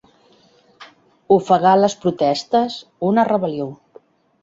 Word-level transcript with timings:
Ofegar 1.37 1.75
les 1.83 1.99
protestes, 2.07 2.81
una 3.15 3.31
rebel·lió. 3.33 3.73